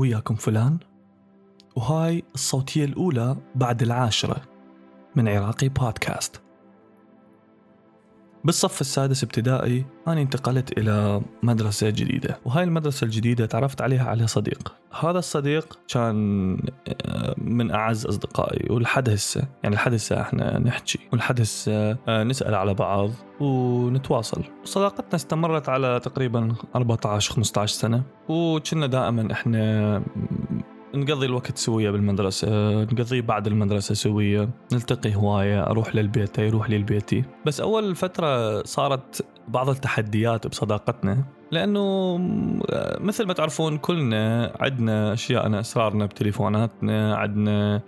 [0.00, 0.78] وياكم فلان؟
[1.76, 4.42] وهاي الصوتية الأولى بعد العاشرة
[5.16, 6.40] من عراقي بودكاست.
[8.44, 14.79] بالصف السادس ابتدائي أنا انتقلت إلى مدرسة جديدة وهاي المدرسة الجديدة تعرفت عليها على صديق.
[14.98, 16.56] هذا الصديق كان
[17.06, 22.54] آه، من أعز أصدقائي ولحد هسه يعني لحد هسه إحنا نحكي ولحد هسه آه، نسأل
[22.54, 24.42] على بعض ونتواصل.
[24.64, 30.02] صداقتنا استمرت على تقريبا 14 15 سنة وكنا دائما إحنا
[30.94, 32.48] نقضي الوقت سوية بالمدرسة
[32.82, 39.68] نقضيه بعد المدرسة سوية نلتقي هواية أروح للبيت يروح للبيتي بس أول فترة صارت بعض
[39.68, 42.16] التحديات بصداقتنا لأنه
[43.00, 47.82] مثل ما تعرفون كلنا عندنا أشياءنا أسرارنا بتليفوناتنا عندنا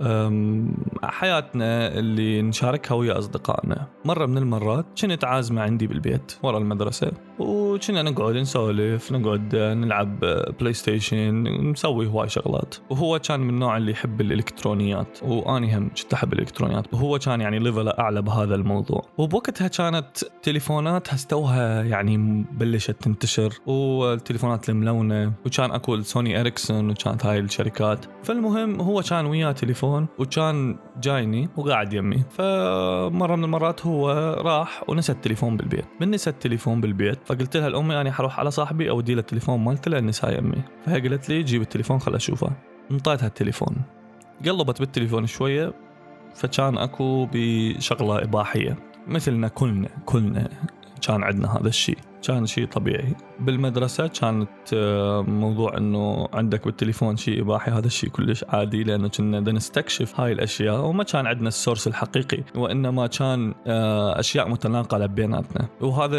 [1.02, 3.86] حياتنا اللي نشاركها ويا أصدقائنا.
[4.04, 10.20] مرة من المرات كنت عازمة عندي بالبيت ورا المدرسة وكنا نقعد نسولف نقعد نلعب
[10.60, 12.74] PlayStation نسوي هواي شغلات.
[12.90, 16.94] وهو كان من النوع اللي يحب الإلكترونيات وأني هم كنت أحب الإلكترونيات.
[16.94, 19.04] وهو كان يعني level أعلى بهذا الموضوع.
[19.18, 21.14] وبوقتها كانت تليفوناتها
[21.52, 28.06] استوها يعني بلشت تنتشر والتليفونات الملونة وكان أكو Sony Ericsson وكانت هاي الشركات.
[28.22, 32.24] فالمهم هو كان وياه تليفون وكان جايني وقاعد يمي.
[32.30, 35.84] فمرة من المرات هو راح ونسى التليفون بالبيت.
[36.00, 39.90] من نسى التليفون بالبيت فقلت لها لامي أنا حروح على صاحبي أودي له التليفون مالته
[39.90, 42.52] لأن نسى يمي فهي قالت لي جيب التليفون خل أشوفه.
[42.90, 43.76] انطيتها التليفون.
[44.46, 45.72] قلبت بالتليفون شوية
[46.34, 48.76] فكان أكو بشغلة إباحية.
[49.06, 50.48] مثلنا كلنا كلنا.
[51.02, 51.98] كان عندنا هذا الشيء.
[52.22, 53.14] كان شيء طبيعي.
[53.40, 59.52] بالمدرسة كانت آه، موضوع إنه عندك بالتليفون شيء إباحي هذا الشيء كلش عادي لأنه كنا
[59.52, 65.68] نستكشف هاي الأشياء وما كان عندنا السورس الحقيقي وإنما كان آه، أشياء متناقلة بيناتنا.
[65.80, 66.18] وهذا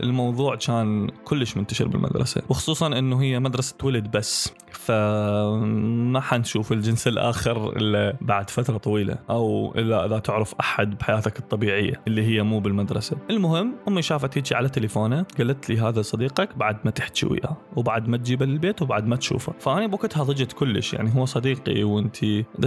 [0.00, 4.52] الموضوع كان كلش منتشر بالمدرسة وخصوصا إنه هي مدرسة ولد بس.
[4.72, 12.00] فما حنشوف الجنس الآخر إلا بعد فترة طويلة أو إلا إذا تعرف أحد بحياتك الطبيعية
[12.06, 13.16] اللي هي مو بالمدرسة.
[13.30, 18.08] المهم أمي شافت هيجي على تليفونه قالت لي هذا صديقك بعد ما تحكي وياه وبعد
[18.08, 19.52] ما تجيبه للبيت وبعد ما تشوفه.
[19.60, 22.16] فأنا بوقتها ضجت كلش يعني هو صديقي وانت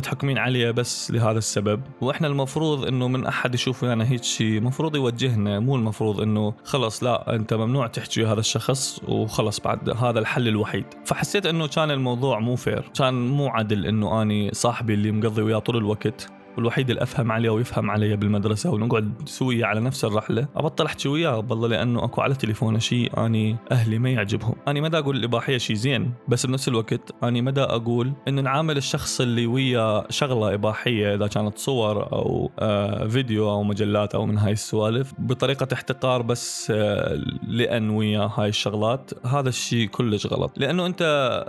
[0.04, 1.82] تحكمين عليه بس لهذا السبب.
[2.02, 7.04] وإحنا المفروض إنه من أحد يشوف ويانا هيك شيء المفروض يوجهنا مو المفروض إنه خلص
[7.04, 10.86] لا أنت ممنوع تحكي هذا الشخص وخلص بعد هذا الحل الوحيد.
[11.06, 15.60] فحسيت إنه كان الموضوع مو فير كان مو عدل إنه أني صاحبي اللي مقضي وياه
[15.60, 16.39] طول الوقت.
[16.58, 20.48] والوحيد اللي أفهم عليه ويفهم علي بالمدرسة ونقعد سوية على نفس الرحلة.
[20.56, 24.56] أبطل أحكي وياه بالله لأنه أكو على تليفونه شيء أني أهلي ما يعجبهم.
[24.68, 29.22] أني ما أقول الإباحية شيء زين بس بنفس الوقت أني ما أقول انه نعامل الشخص
[29.22, 34.52] اللي ويا شغلة إباحية إذا كانت صور أو آه فيديو أو مجلات أو من هاي
[34.52, 40.52] السوالف بطريقة احتقار بس آه لأن ويا هاي الشغلات هذا الشيء كلش غلط.
[40.58, 41.46] لأنه أنت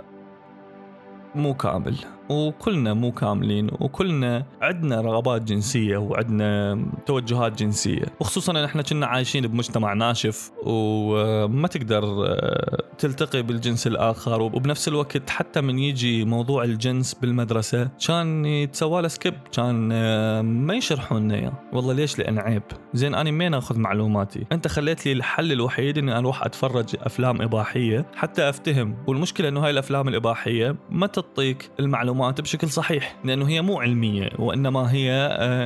[1.35, 1.95] مو كامل.
[2.31, 8.05] وكلنا مو كاملين وكلنا عندنا رغبات جنسية وعندنا توجهات جنسية.
[8.19, 14.41] وخصوصا إن إحنا كنا عايشين بمجتمع ناشف وما تقدر آه، تلتقي بالجنس الآخر.
[14.41, 20.73] وبنفس الوقت حتى من يجي موضوع الجنس بالمدرسة كان يتسوى له سكيب كان آه، ما
[20.73, 21.53] يشرحون لنا إياه.
[21.73, 22.63] والله ليش لأن عيب؟
[22.93, 28.05] زين أنا مين آخذ معلوماتي؟ أنت خليت لي الحل الوحيد إني أروح أتفرج أفلام إباحية
[28.15, 28.95] حتى أفتهم.
[29.07, 34.93] والمشكلة إنه هاي الأفلام الإباحية ما تعطيك المعلومات بشكل صحيح لأنه هي مو علمية وإنما
[34.93, 35.11] هي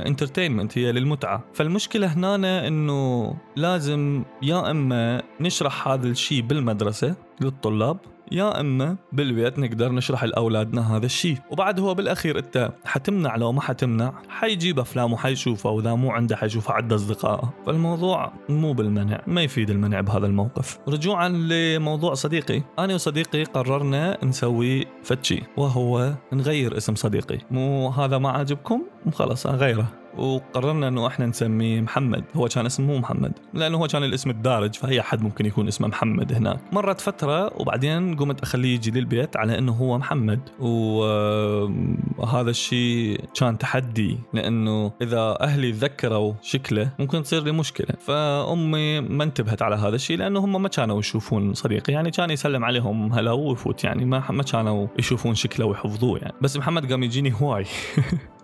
[0.08, 1.44] انترتينمنت آه، هي للمتعة.
[1.54, 7.98] فالمشكلة هنا إنه لازم يا إما نشرح هذا الشيء بالمدرسة للطلاب
[8.32, 13.62] يا اما بالبيت نقدر نشرح لأولادنا هذا الشيء وبعد هو بالأخير أنت حتمنع لو ما
[13.62, 17.54] حتمنع؟ حيجيب افلام وحيشوفه وإذا مو عنده حيشوفه عند أصدقائه.
[17.66, 20.80] فالموضوع مو بالمنع ما يفيد المنع بهذا الموقف.
[20.88, 22.62] رجوعا لموضوع صديقي.
[22.80, 27.38] أنا وصديقي قررنا نسوي فتشي وهو نغير اسم صديقي.
[27.52, 28.82] مو هذا ما عاجبكم؟
[29.14, 30.05] خلاص أغيره.
[30.18, 32.24] وقررنا إنه إحنا نسميه محمد.
[32.36, 35.88] هو كان اسمه مو محمد لأنه هو كان الاسم الدارج فاي احد ممكن يكون اسمه
[35.88, 36.60] محمد هناك.
[36.72, 40.40] مرت فترة وبعدين قمت أخليه يجي للبيت على إنه هو محمد.
[40.60, 47.96] وهذا الشيء كان تحدي لأنه إذا أهلي تذكروا شكله ممكن تصير لي مشكلة.
[48.00, 51.94] فأمي ما انتبهت على هذا الشيء لأنه هم ما كانوا يشوفون صديقي.
[51.94, 56.34] يعني كان يسلم عليهم هلا ويفوت يعني ما ما كانوا يشوفون شكله ويحفظوه يعني.
[56.42, 57.66] بس محمد قام يجيني هواي.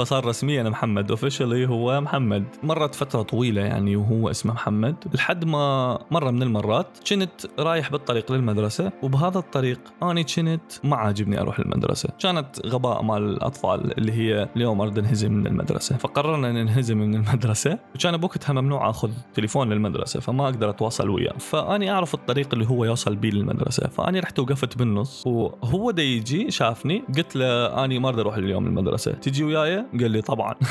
[0.00, 1.10] فصار رسميا محمد.
[1.10, 2.44] اوفيشلي هو محمد.
[2.62, 4.96] مرت فترة طويلة يعني وهو اسمه محمد.
[5.14, 11.40] لحد ما مرة من المرات كنت رايح بالطريق للمدرسة وبهذا الطريق اني كنت ما عاجبني
[11.40, 15.96] أروح المدرسة كانت غباء مال الأطفال اللي هي اليوم أريد أنهزم من المدرسة.
[15.96, 17.78] فقررنا ننهزم من المدرسة.
[17.94, 21.38] وكان بوقتها ممنوع أخذ تليفون للمدرسة فما أقدر أتواصل وياه.
[21.38, 23.88] فأني أعرف الطريق اللي هو يوصل بيه للمدرسة.
[23.88, 27.02] فأني رحت وقفت بالنص وهو دا يجي شافني.
[27.16, 30.54] قلت له أني ما أريد أروح اليوم المدرسة تجي وياي؟ قال لي طبعا.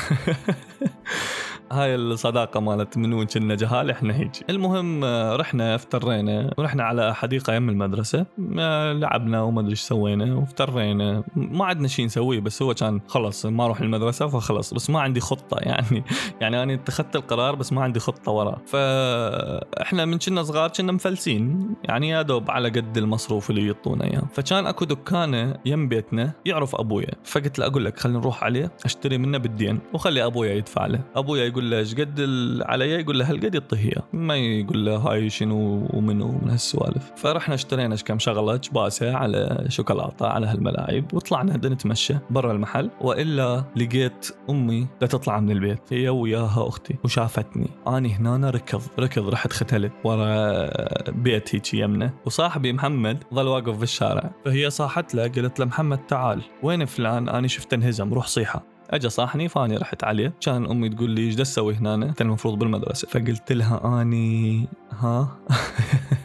[1.72, 4.30] هاي الصداقة مالت من وين كنا جهال إحنا هيك.
[4.50, 8.26] المهم رحنا افترينا ورحنا على حديقة يم المدرسة.
[8.58, 11.24] آه، لعبنا وما أدري إيش سوينا وافترينا.
[11.36, 15.20] ما عندنا شيء نسويه بس هو كان خلص ما أروح المدرسة فخلص بس ما عندي
[15.20, 16.04] خطة يعني
[16.40, 21.74] يعني أنا اتخذت القرار بس ما عندي خطة وراه فاحنا من كنا صغار كنا مفلسين.
[21.84, 24.22] يعني يا دوب على قد المصروف اللي يعطونا إياه.
[24.32, 27.10] فكان أكو دكانة يم بيتنا يعرف أبويا.
[27.24, 31.00] فقلت له أقول لك خلينا نروح عليه أشتري منه بالدين وخلي أبويا يدفع له.
[31.16, 32.20] أبويا يقول يقول له إيش قد
[32.62, 37.12] علي يقول له هالقد يعطيه ما يقول له هاي شنو ومنو من هالسوالف.
[37.16, 44.30] فرحنا اشترينا كم شغلة جباسة على شوكولاتة على هالملاعب وطلعنا نتمشى برا المحل وإلا لقيت
[44.50, 47.70] أمي لا تطلع من البيت هي وياها أختي وشافتني.
[47.88, 52.10] اني هنا ركض ركض رحت ختلت ورا بيت هيك يمنا.
[52.26, 57.48] وصاحبي محمد ظل واقف بالشارع فهي صاحت له قالت له محمد تعال وين فلان؟ اني
[57.48, 58.79] شفته انهزم روح صيحة.
[58.90, 60.32] اجى صاحني فأني رحت عليه.
[60.40, 63.08] كان أمي تقول لي إيش تسوي هنا؟ انت المفروض بالمدرسة.
[63.08, 65.28] فقلت لها أني ها؟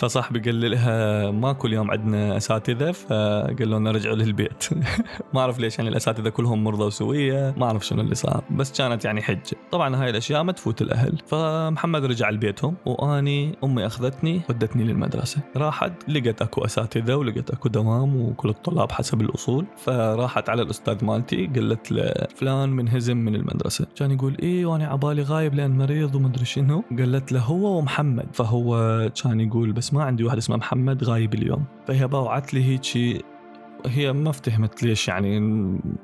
[0.00, 4.68] فصاحبي قال لها ما كل يوم عندنا أساتذة فقال لنا رجعوا للبيت.
[5.34, 9.04] ما أعرف ليش يعني الأساتذة كلهم مرضى وسوية ما أعرف شنو اللي صار بس كانت
[9.04, 9.56] يعني حجة.
[9.70, 11.18] طبعا هاي الأشياء ما تفوت الأهل.
[11.26, 15.40] فمحمد رجع لبيتهم وأني أمي أخذتني ودتني للمدرسة.
[15.56, 19.66] راحت لقت أكو أساتذة ولقت أكو دوام وكل الطلاب حسب الأصول.
[19.76, 23.86] فراحت على الأستاذ مالتي قالت له فلان منهزم من المدرسة.
[23.96, 26.84] كان يقول إيه وأنا عبالي غايب لأن مريض ومدري شنو.
[26.98, 28.26] قالت له هو ومحمد.
[28.32, 28.70] فهو
[29.22, 31.64] كان يقول بس ما عندي واحد اسمه محمد غايب اليوم.
[31.86, 33.22] فهي باوعت لي هيك
[33.86, 35.40] هي ما افتهمت ليش يعني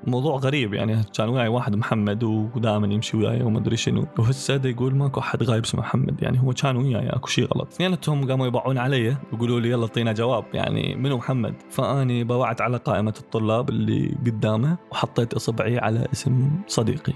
[0.07, 1.03] موضوع غريب يعني.
[1.15, 4.07] كان وياي واحد محمد ودائما يمشي وياي وما أدري شنو.
[4.19, 6.41] وهسه يقول ماكو أحد غايب اسمه محمد يعني.
[6.41, 7.69] هو كان وياي أكو شيء غلط.
[7.73, 10.95] اثنيناتهم قاموا يبعون علي يقولوا لي يلا اعطينا جواب يعني.
[10.95, 17.13] منو محمد؟ فأني بوعت على قائمة الطلاب اللي قدامه وحطيت إصبعي على اسم صديقي.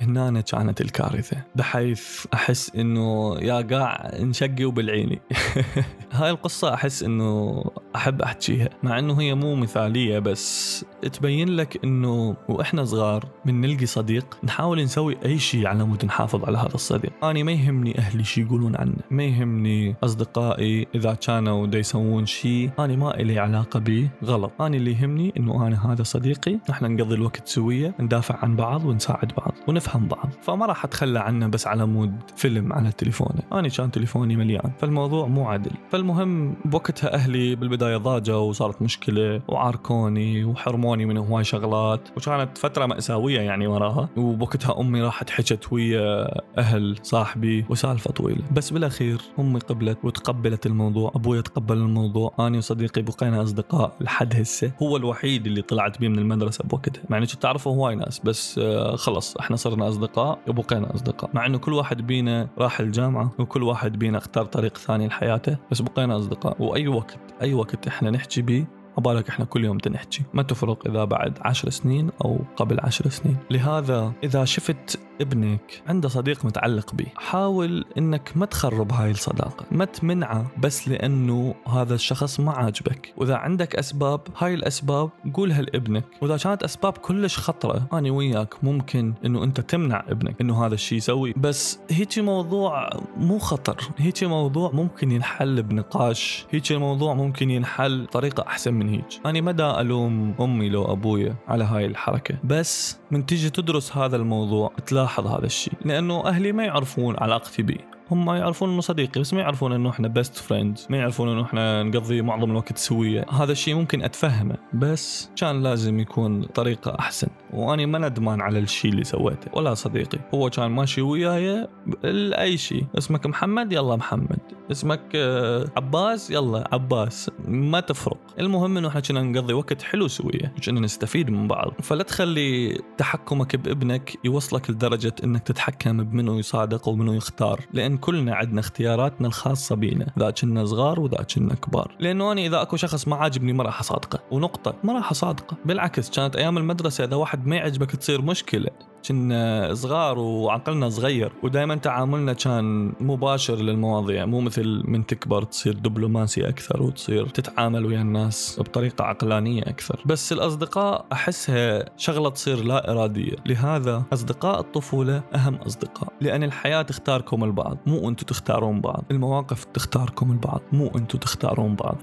[0.00, 5.20] هنا كانت الكارثة بحيث أحس إنه يا قاع انشقي وابلعيني.
[6.12, 7.64] هاي القصة أحس إنه
[7.96, 13.86] أحب أحكيها مع إنه هي مو مثالية بس تبين لك إنه وإحنا صغار من نلقي
[13.86, 17.12] صديق نحاول نسوي أي شيء على مود نحافظ على هذا الصديق.
[17.22, 22.70] أنا ما يهمني أهلي شي يقولون عنه ما يهمني أصدقائي إذا كانوا دا يسوون شيء
[22.78, 24.52] أنا ما إلي علاقة به غلط.
[24.60, 29.32] أنا اللي يهمني إنه أنا هذا صديقي نحن نقضي الوقت سوية ندافع عن بعض ونساعد
[29.36, 29.54] بعض.
[29.68, 34.36] ونفهم بعض فما راح أتخلى عنه بس على مود فيلم على تليفوني أنا كان تليفوني
[34.36, 35.70] مليان فالموضوع مو عدل.
[35.90, 43.40] فالمهم بوقتها أهلي بالبداية ضاجوا وصارت مشكلة وعاركوني وحرموني من هواي شغلات وكانت فترة مأساوية
[43.40, 44.08] يعني وراها.
[44.16, 48.42] وبوقتها أمي راحت حكت ويا أهل صاحبي وسالفة طويلة.
[48.52, 54.72] بس بالأخير أمي قبلت وتقبلت الموضوع أبوي تقبل الموضوع أنا وصديقي بقينا أصدقاء لحد هسه.
[54.82, 57.02] هو الوحيد اللي طلعت بيه من المدرسة بوقتها.
[57.10, 61.30] مع اني كنت اعرفه هواي ناس بس آه، خلص إحنا صرنا أصدقاء وبقينا أصدقاء.
[61.34, 65.82] مع إنه كل واحد بينا راح الجامعة وكل واحد بينا اختار طريق ثاني لحياته بس
[65.82, 66.62] بقينا أصدقاء.
[66.62, 68.66] وأي وقت أي وقت إحنا نحكي به
[68.98, 73.36] عبالك إحنا كل يوم نحكي ما تفرق إذا بعد عشر سنين أو قبل عشر سنين.
[73.50, 79.66] لهذا إذا شفت ابنك عنده صديق متعلق به حاول إنك ما تخرب هاي الصداقة.
[79.70, 83.12] ما تمنعه بس لأنه هذا الشخص ما عاجبك.
[83.16, 86.04] وإذا عندك أسباب هاي الأسباب قولها لابنك.
[86.22, 90.98] وإذا كانت أسباب كلش خطرة أنا وياك ممكن إنه أنت تمنع ابنك إنه هذا الشيء
[90.98, 91.34] يسوي.
[91.36, 93.76] بس هيك موضوع مو خطر.
[93.98, 96.46] هيك موضوع ممكن ينحل بنقاش.
[96.50, 99.04] هيك الموضوع ممكن ينحل بطريقة أحسن من هيك.
[99.26, 102.38] أنا ما دا ألوم أمي لو أبويا على هاي الحركة.
[102.44, 104.72] بس من تيجي تدرس هذا الموضوع
[105.08, 109.40] تلاحظ هذا الشيء لأنه أهلي ما يعرفون علاقتي بيه هم يعرفون إنه صديقي بس ما
[109.40, 113.26] يعرفون إنه إحنا best friends ما يعرفون إنه إحنا نقضي معظم الوقت سوية.
[113.30, 117.28] هذا الشيء ممكن أتفهمه بس كان لازم يكون طريقة أحسن.
[117.52, 119.50] وأني ما ندمان على الشيء اللي سويته.
[119.52, 121.68] ولا صديقي هو كان ماشي وياي
[122.02, 124.38] لأي شيء اسمك محمد؟ يلا محمد.
[124.70, 127.30] اسمك آه، عباس؟ يلا عباس.
[127.48, 128.18] ما تفرق.
[128.40, 130.52] المهم إنه إحنا كنا نقضي وقت حلو سوية.
[130.64, 131.72] كنا نستفيد من بعض.
[131.82, 137.60] فلا تخلي تحكمك بابنك يوصلك لدرجة إنك تتحكم بمنو يصادق ومنو يختار.
[137.72, 140.06] لأن كلنا عندنا اختياراتنا الخاصة بينا.
[140.18, 141.96] ذا كنا صغار وذا كنا كبار.
[142.00, 144.18] لأنه أنا إذا أكو شخص ما عاجبني ما راح أصادقه.
[144.30, 145.56] ونقطة ما راح أصادقه.
[145.64, 148.70] بالعكس كانت أيام المدرسة إذا واحد ما يعجبك تصير مشكلة.
[149.08, 156.48] كنا صغار وعقلنا صغير ودائما تعاملنا كان مباشر للمواضيع مو مثل من تكبر تصير دبلوماسي
[156.48, 160.02] أكثر وتصير تتعامل ويا الناس بطريقة عقلانية أكثر.
[160.06, 163.36] بس الأصدقاء أحسها شغلة تصير لا إرادية.
[163.46, 169.04] لهذا أصدقاء الطفولة أهم أصدقاء لأن الحياة تختاركم البعض مو أنتم تختارون بعض.
[169.10, 171.96] المواقف تختاركم البعض مو أنتم تختارون بعض.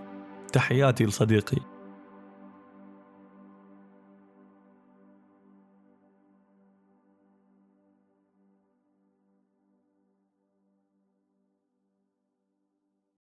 [0.53, 1.74] تحياتي لصديقي.